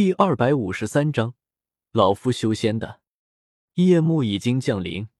[0.00, 1.34] 第二百五十三章，
[1.92, 3.02] 老夫修仙的。
[3.74, 5.10] 夜幕已经降临，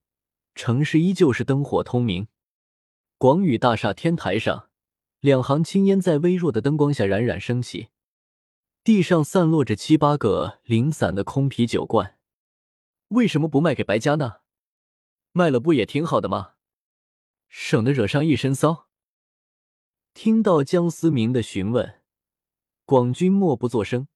[0.55, 2.27] 城市依旧是灯火通明。
[3.19, 4.71] 广宇大厦天台上，
[5.19, 7.89] 两行青烟在微弱的灯光下冉冉升起。
[8.83, 12.17] 地上散落着七八个零散的空啤酒罐，
[13.09, 14.37] 为什么不卖给白家呢？
[15.31, 16.53] 卖了不也挺好的吗？
[17.47, 18.87] 省得惹上一身骚。
[20.15, 22.01] 听到江思明的询问，
[22.85, 24.07] 广军默不作声，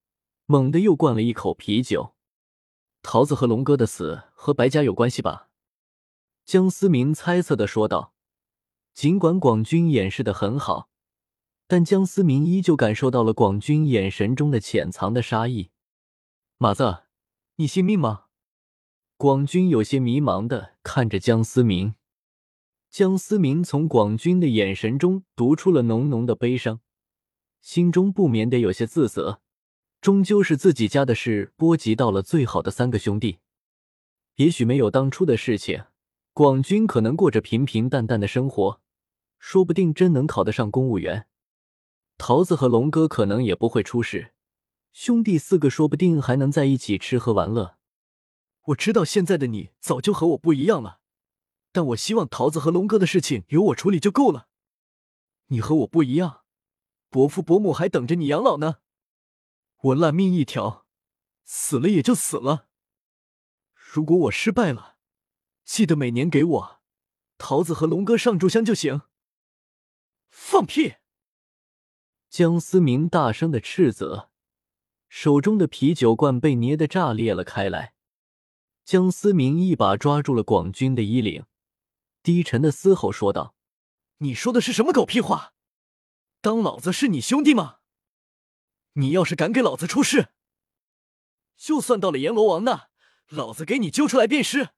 [0.46, 2.16] 猛地又灌了一口啤酒。
[3.02, 5.50] 桃子和龙哥的死和白家有关系吧？
[6.44, 8.14] 江思明猜测的说道。
[8.94, 10.90] 尽管广军掩饰的很好。
[11.68, 15.72] 但江思明依旧感受到了广军眼神中的潜藏的杀意。
[16.58, 17.06] 马子，
[17.56, 18.26] 你信命吗？
[19.18, 21.96] 广军有些迷茫的看着江思明。
[22.92, 26.82] 江思明从广军的眼神中读出了浓浓的悲伤，
[27.62, 29.42] 心中不免得有些自责。
[30.06, 33.40] 终究是自己家的事波及到了最好的三个兄弟。
[34.36, 35.86] 也许没有当初的事情，
[36.32, 38.80] 广军可能过着平平淡淡的生活，
[39.40, 41.26] 说不定真能考得上公务员。
[42.20, 44.36] 桃子和龙哥可能也不会出事，
[44.94, 47.78] 兄弟四个说不定还能在一起吃喝玩乐。
[48.66, 51.00] 我知道现在的你早就和我不一样了，
[51.72, 54.50] 但我希望桃子和龙哥的事情由我处理就够了。
[55.48, 56.42] 你和我不一样，
[57.10, 58.76] 伯父伯母还等着你养老呢。
[59.86, 60.88] 我烂命一条，
[61.44, 62.68] 死了也就死了。
[63.76, 64.98] 如果我失败了，
[65.64, 66.82] 记得每年给我
[67.38, 69.02] 桃子和龙哥上炷香就行。
[70.30, 70.96] 放屁！
[72.30, 74.32] 江思明大声的斥责，
[75.08, 77.94] 手中的啤酒罐被捏得炸裂了开来。
[78.84, 81.46] 江思明一把抓住了广军的衣领，
[82.24, 83.56] 低沉的嘶吼说道
[84.18, 85.54] ：“你说的是什么狗屁话？
[86.42, 87.78] 当老子是你兄弟吗？
[88.98, 90.30] 你要是敢给老子出事，
[91.56, 92.90] 就算到了阎罗王那，
[93.30, 94.70] 老子给你揪出来便是！”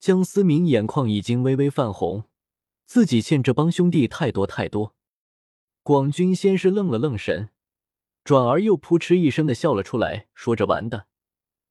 [0.00, 2.24] 江思明眼眶已经微微泛红，
[2.86, 4.94] 自己欠这帮兄弟太多太多。
[5.82, 7.50] 广军先是愣了愣神，
[8.24, 11.06] 转而又扑哧一声的笑了出来，说着：“玩的，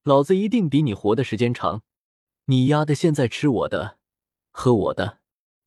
[0.03, 1.84] 老子一定比你活的时间长。
[2.45, 4.00] 你丫的现在吃我的，
[4.51, 5.19] 喝我的，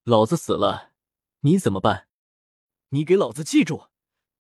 [0.05, 0.93] 老子死了
[1.41, 2.09] 你怎么办？
[2.91, 3.87] 你给老子记住，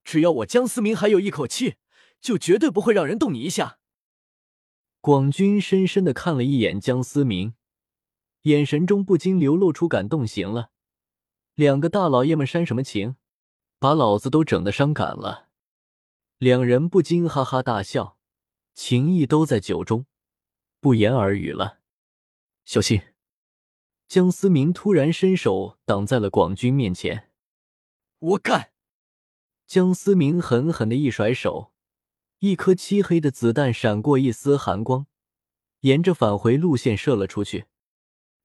[0.04, 1.76] 只要我江思明还有一口气，
[2.20, 3.78] 就绝对不会让人动你一下。”
[5.00, 7.54] 广军深深的看了一眼江思明，
[8.42, 10.26] 眼神中不禁流露出感动。
[10.26, 10.70] 行了，
[11.54, 13.16] 两个大老爷们煽什么情？
[13.78, 15.48] 把老子都整得伤感了，
[16.38, 18.16] 两人不禁哈哈大笑，
[18.74, 20.06] 情谊都在酒中，
[20.80, 21.80] 不言而语了。
[22.64, 23.02] 小心！
[24.06, 27.32] 江思明突然伸手挡在了广军面前。
[28.18, 28.71] 我干！
[29.72, 31.72] 江思明狠狠的一甩手，
[32.40, 35.06] 一颗漆黑的子弹闪过一丝寒光，
[35.80, 37.64] 沿着返回路线射了出去。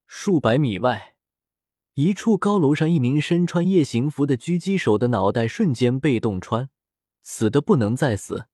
[0.06, 1.16] 数百米外。
[1.92, 6.70] 一处高楼上，一名身穿夜行服的狙击手的脑袋瞬间被洞穿，
[7.22, 8.46] 死的不能再死。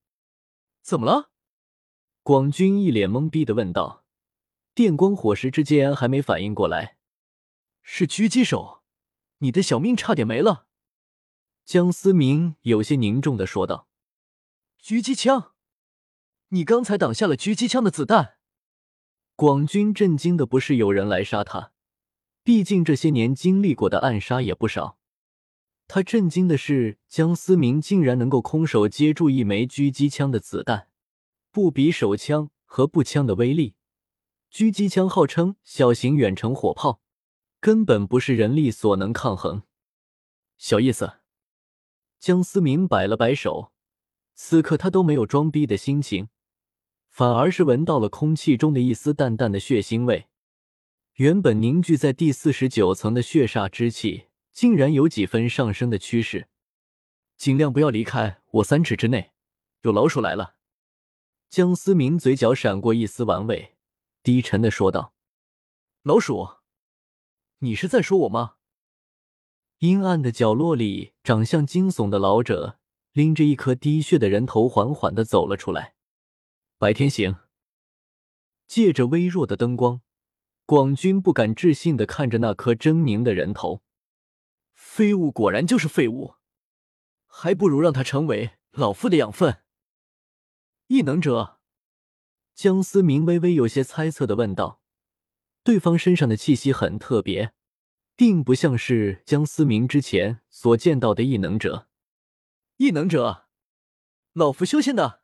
[0.81, 1.29] 怎么了？
[2.23, 4.03] 广军一脸懵逼的问道。
[4.73, 6.97] 电光火石之间还没反应过来，
[7.81, 8.83] 是狙击手，
[9.37, 10.67] 你的小命差点没了。
[11.65, 13.87] 江思明有些凝重的说道。
[14.79, 15.53] 狙击枪？
[16.49, 18.35] 你刚才挡下了狙击枪的子弹？
[19.35, 21.71] 广军震惊的不是有人来杀他。
[22.43, 24.99] 毕竟这些年经历过的暗杀也不少，
[25.87, 30.89] 他震惊的是江思明竟然能够空手接住一枚狙击枪的子弹。
[31.49, 33.73] 不比手枪和步枪的威力，
[34.51, 37.01] 狙击枪号称小型远程火炮，
[37.59, 39.63] 根本不是人力所能抗衡。
[40.57, 41.13] 小意思，
[42.19, 43.71] 江思明摆了摆手，
[44.33, 46.29] 此刻他都没有装逼的心情，
[47.09, 50.27] 反而是闻到了空气中的一丝淡淡的血腥味。
[51.15, 56.49] 原本凝聚在第四十九层的血煞之气，竟然有几分上升的趋势。
[57.37, 59.31] 尽量不要离开我三尺之内，
[59.81, 60.55] 有老鼠来了。
[61.49, 63.75] 江思明嘴角闪过一丝玩味，
[64.23, 65.13] 低沉的说道
[66.03, 66.49] ：“老鼠，
[67.59, 68.54] 你是在说我吗？”
[69.79, 72.79] 阴暗的角落里，长相惊悚的老者
[73.11, 75.95] 拎着一颗滴血的人头，缓缓的走了出来。
[76.77, 77.35] 白天行，
[78.67, 80.01] 借着微弱的灯光。
[80.65, 83.83] 广军不敢置信的看着那颗狰狞的人头，
[84.73, 86.35] 废物果然就是废物，
[87.27, 89.61] 还不如让他成为老夫的养分。
[90.87, 91.59] 异能者，
[92.53, 94.81] 江思明微微有些猜测的问道
[95.63, 97.53] ：“对方身上的气息很特别，
[98.15, 101.87] 并不像是江思明之前所见到的异能者。
[102.77, 103.45] 异能者，
[104.33, 105.21] 老夫修仙的。”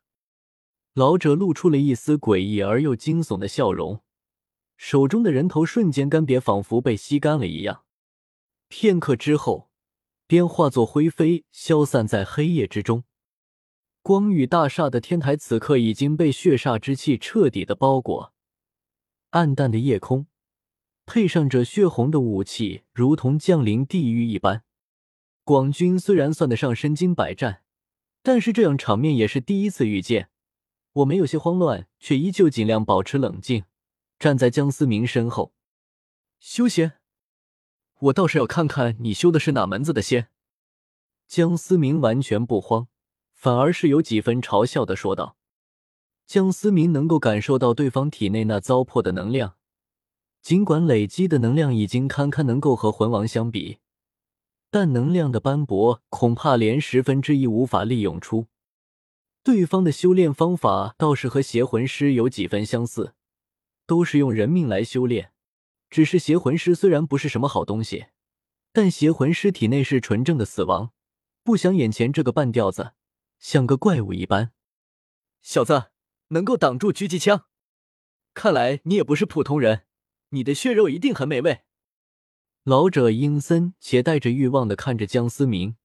[0.94, 4.02] 老者露出了一丝诡异而又惊悚的笑容，
[4.76, 7.84] 手中的人头瞬间干瘪，仿佛被吸干了一样。
[8.68, 9.70] 片刻之后，
[10.26, 13.04] 便化作灰飞，消散在黑夜之中。
[14.02, 18.34] 光宇大厦的天台此刻已经被血煞之气彻底的包裹，
[19.30, 20.26] 暗淡的夜空，
[21.04, 24.64] 配上这血红的武器，如同降临地狱一般。
[25.44, 27.62] 广军虽然算得上身经百战，
[28.22, 30.30] 但是这样场面也是第一次遇见。
[30.92, 33.64] 我们有些慌乱，却依旧尽量保持冷静，
[34.18, 35.52] 站在江思明身后。
[36.38, 36.92] 修仙，
[37.98, 40.28] 我倒是要看看你修的是哪门子的仙。
[41.26, 42.88] 江思明完全不慌，
[43.32, 45.36] 反而是有几分嘲笑的说道。
[46.26, 49.56] 江思明能够感受到对方体内那糟粕的能量，
[50.42, 53.78] 尽管累积的能量已经堪堪能够和魂王相比，
[54.70, 58.48] 但能量的斑驳，恐怕连十分之一无法利用出。
[59.44, 63.14] 对方的修炼方法倒是和邪魂师有几分相似，
[63.86, 65.32] 都是用人命来修炼。
[65.88, 68.06] 只是邪魂师虽然不是什么好东西，
[68.72, 70.90] 但邪魂师体内是纯正的死亡。
[71.44, 72.92] 不想眼前这个半吊子
[73.38, 74.52] 像个怪物一般。
[75.40, 75.90] 小子，
[76.28, 77.44] 能够挡住狙击枪，
[78.34, 79.82] 看来你也不是普通人。
[80.34, 81.62] 你的血肉一定很美味。
[82.64, 85.76] 老者阴森且带着欲望的看着江思明。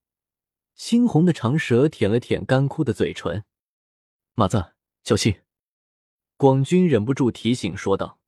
[0.77, 3.43] 猩红的长舌舔了舔干枯的嘴唇，
[4.35, 4.73] 马子，
[5.03, 5.41] 小心！
[6.35, 8.19] 广军忍不住提醒说道：“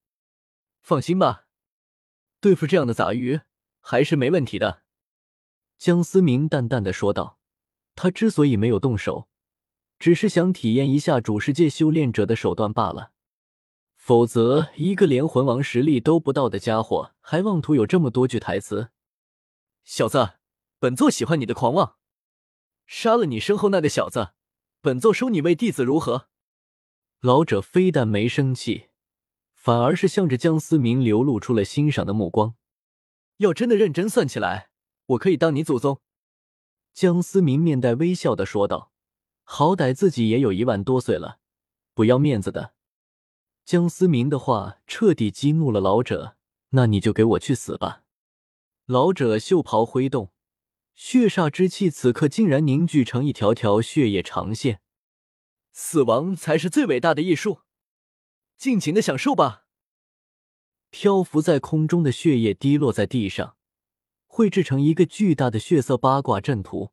[0.82, 1.46] 放心吧，
[2.42, 3.42] 对付这样的杂鱼
[3.82, 4.82] 还是没问题的。”
[5.78, 7.40] 江思明淡淡的说道
[7.94, 9.30] ：“他之所以没有动手，
[10.00, 13.12] 只是想体验一下主世界修炼者的手段罢了。
[14.00, 18.90] 否则，一个连魂王实力都不到的家伙，还妄图有这么多句台词？
[19.84, 20.40] 小子，
[20.80, 21.98] 本座喜欢你的狂妄。”
[22.88, 24.30] 杀了你身后那个小子，
[24.82, 26.30] 本座收你为弟子，如何？
[27.20, 28.88] 老者非但没生气，
[29.54, 32.56] 反而是向着江思明流露出了欣赏的目光。
[33.38, 34.72] 要真的认真算起来，
[35.08, 36.02] 我可以当你祖宗。
[36.94, 38.92] 江思明面带微笑的说道
[39.44, 41.40] ：“好歹自己也有一万多岁了，
[41.94, 42.74] 不要面子的。”
[43.70, 46.36] 江思明的话彻底激怒了老者。
[46.70, 48.02] 那你就给我去死吧！
[48.88, 50.32] 老者袖袍挥动。
[50.96, 54.82] 血煞之气此刻竟然凝聚成一条条血液长线，
[55.72, 57.60] 死亡才是最伟大的艺术，
[58.58, 59.68] 尽情的享受吧！
[60.90, 63.56] 漂浮在空中的血液滴落在地上，
[64.26, 66.90] 绘制成一个巨大的血色八卦阵图，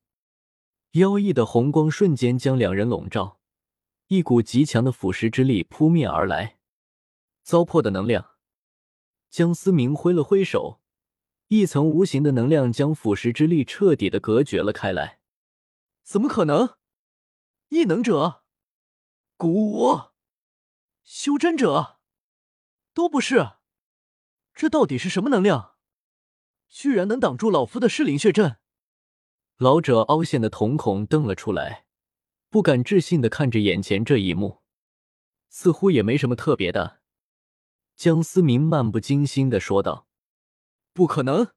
[0.91, 3.41] 妖异的红光瞬间将两人笼罩，
[4.09, 6.56] 一股极强的腐蚀之力扑面而来，
[7.47, 8.33] 糟粕的能量。
[9.31, 10.81] 江思明挥了挥手。
[11.47, 15.21] 一层无形的能量将腐蚀之力彻底的隔绝了开来。
[16.03, 16.77] 怎么可能？
[17.69, 18.43] 异能者、
[19.37, 20.11] 古武、
[21.05, 22.01] 修真者
[22.93, 23.53] 都不是。
[24.53, 25.77] 这到底是什么能量？
[26.69, 28.57] 居然能挡住老夫的噬灵血阵！
[29.57, 31.87] 老者凹陷的瞳孔瞪了出来，
[32.51, 34.65] 不敢置信的看着眼前这一幕。
[35.49, 37.03] 似乎也没什么特别的。
[37.97, 40.07] 江思明漫不经心的说道。
[40.93, 41.49] 不可能！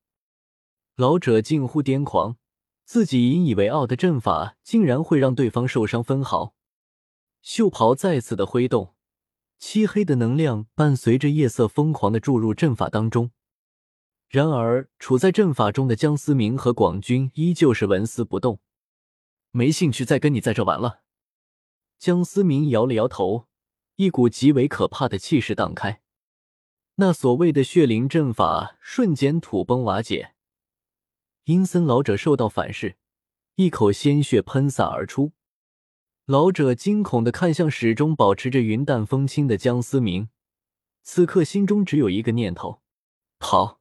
[0.95, 2.37] 老者近乎癫狂，
[2.85, 6.55] 自己引以为傲的阵法竟然会让对方受伤分毫。
[7.41, 8.95] 袖袍再次的挥动，
[9.57, 13.31] 漆黑的能量伴随着夜色疯狂的注入阵法当中。
[14.29, 18.61] 然而，处在阵法中的江思明和广军依旧是纹丝不动，
[19.51, 21.01] 没兴趣再跟你在这玩了。
[21.97, 23.47] 江思明摇了摇头，
[23.97, 26.01] 一股极为可怕的气势荡开。
[27.01, 30.33] 那所谓的血灵阵法瞬间土崩瓦解，
[31.45, 32.97] 阴森老者受到反噬，
[33.55, 35.31] 一口鲜血喷洒而出。
[36.25, 40.27] 老者惊恐的看向始终保持着云淡风轻的江思明，
[41.01, 42.81] 此刻心中只有一个念头：
[43.39, 43.79] 跑。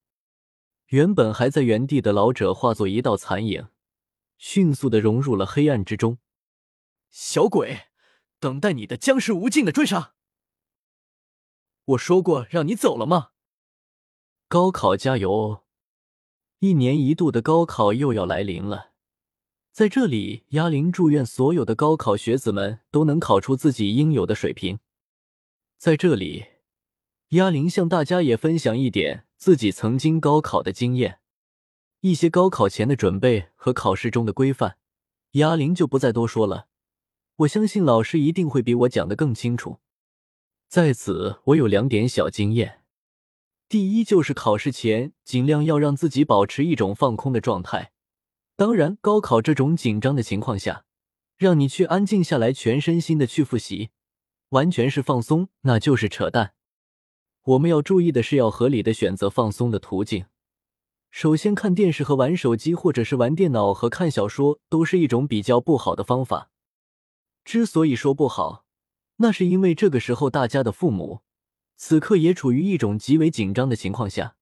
[0.86, 3.66] 原本还在原地的老者化作一道残影，
[4.36, 6.18] 迅速的融入了黑暗之中。
[7.10, 7.88] 小鬼，
[8.38, 10.14] 等待你的将是无尽的追杀。
[11.88, 13.28] 我说过让你走了吗？
[14.46, 15.62] 高考加油哦！
[16.58, 18.90] 一年一度的高考又要来临了，
[19.72, 24.80] 在这里，鸭铃祝愿所有的高考学子们都能考出自己应有的水平。
[25.78, 26.44] 在这里，
[27.28, 31.20] 鸭铃向大家也分享一点自己曾经高考的经验，
[32.00, 34.76] 一些高考前的准备和考试中的规范，
[35.32, 36.68] 鸭铃就不再多说了。
[37.36, 39.78] 我相信老师一定会比我讲的更清楚。
[40.68, 42.82] 在此，我有两点小经验。
[43.70, 47.92] 第一，就是考试前尽量要让自己保持一种放空的状态。
[48.54, 50.84] 当然，高考这种紧张的情况下，
[51.38, 53.88] 让你去安静下来，全身心的去复习，
[54.50, 56.52] 完全是放松，那就是扯淡。
[57.44, 60.26] 我们要注意的是，要合理的选择放松的途径。
[61.10, 66.50] 首先，看电视和玩手机，或者是玩电脑和看小说，都是一种比较不好的方法。
[67.42, 68.66] 之所以说不好，
[69.18, 71.20] 那是因为这个时候大家的父母
[71.76, 74.36] 此刻也处于一种极为紧张的情况下，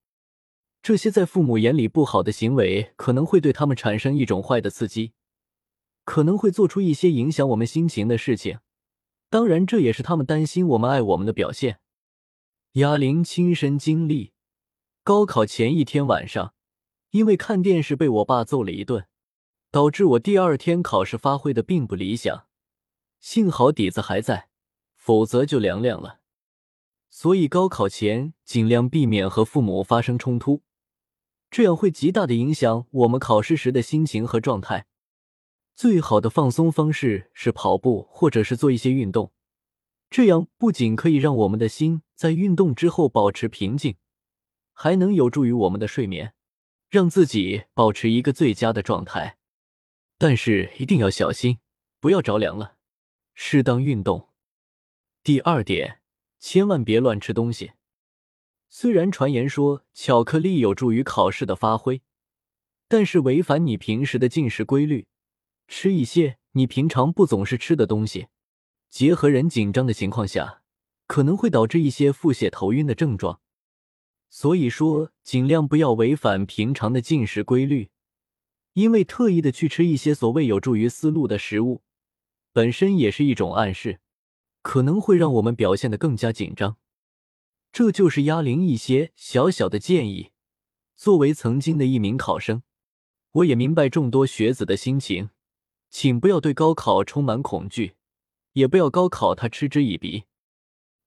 [0.83, 5.13] 这些在父母眼里不好的行为，可能会对他们产生一种坏的刺激，
[6.05, 8.61] 可能会做出一些影响我们心情的事情。
[9.29, 11.81] 当然，这也是他们担心我们爱我们的表现。
[12.73, 14.33] 哑铃亲身经历，
[15.03, 16.55] 高考前一天晚上。
[17.11, 19.07] 因为看电视被我爸揍了一顿，
[19.71, 22.47] 导致我第二天考试发挥的并不理想。
[23.21, 24.51] 幸好底子还在，
[25.07, 26.19] 否则就凉凉了。
[27.09, 30.63] 所以高考前尽量避免和父母发生冲突，
[31.49, 34.89] 这样会极大的影响我们考试时的心情和状态。
[35.77, 39.31] 最好的放松方式是跑步或者是做一些运动，
[40.11, 43.95] 这样不仅可以让我们的心在运动之后保持平静，
[44.73, 46.35] 还能有助于我们的睡眠。
[46.89, 49.39] 让自己保持一个最佳的状态，
[50.19, 51.59] 但是一定要小心，
[52.01, 52.77] 不要着凉了。
[53.35, 54.29] 适当运动。
[55.27, 55.99] 第二点，
[56.39, 57.73] 千万别乱吃东西。
[58.69, 62.01] 虽然传言说巧克力有助于考试的发挥，
[62.87, 65.09] 但是违反你平时的进食规律，
[65.67, 68.29] 吃一些你平常不总是吃的东西，
[68.89, 70.63] 结合人紧张的情况下，
[71.09, 73.41] 可能会导致一些腹泻、头晕的症状。
[74.31, 77.91] 所以说，尽量不要违反平常的进食规律，
[78.75, 81.83] 因为特意的去吃一些所谓有助于思路的食物，
[82.53, 83.99] 本身也是一种暗示，
[84.67, 86.77] 可能会让我们表现得更加紧张。
[87.71, 90.33] 这就是压铃一些小小的建议。
[90.97, 92.65] 作为曾经的一名考生，
[93.31, 95.31] 我也明白众多学子的心情，
[95.89, 97.95] 请不要对高考充满恐惧，
[98.55, 100.25] 也不要高考他嗤之以鼻。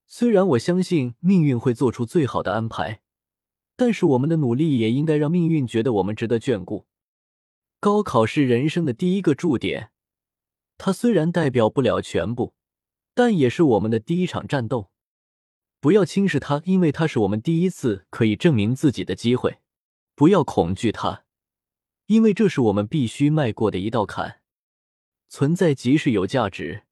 [0.07, 3.01] 虽然我相信命运会做出最好的安排。
[3.75, 6.85] 但是我们的努力也应该让命运觉得我们值得眷顾。
[7.81, 9.91] 高考是人生的第一个驻点，
[10.77, 12.53] 它虽然代表不了全部，
[13.19, 14.91] 但也是我们的第一场战斗。
[15.81, 19.57] 不要轻视它，因为它是我们第一次可以证明自己的机会。
[20.15, 21.25] 不要恐惧它，
[22.05, 24.39] 因为这是我们必须迈过的一道坎。
[25.27, 26.83] 存在即是有价值，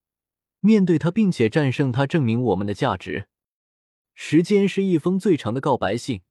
[0.60, 3.30] 面对它并且战胜它，证明我们的价值。
[4.14, 6.24] 时间是一封最长的告白信。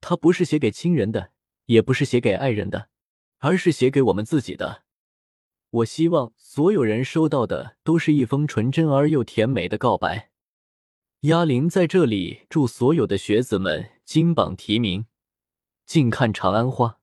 [0.00, 1.32] 它不是写给亲人的，
[1.66, 2.88] 也不是写给爱人的，
[3.40, 4.83] 而是写给我们自己的。
[5.74, 10.30] 我希望所有人收到的都是一封纯真而又甜美的告白。
[11.22, 15.06] 鸭铃在这里祝所有的学子们金榜题名，
[15.84, 17.00] 静看长安花。